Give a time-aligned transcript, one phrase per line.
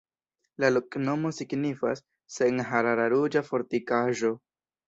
[0.63, 2.03] La loknomo signifas:
[2.39, 4.37] senharara-ruĝa-fortikaĵo.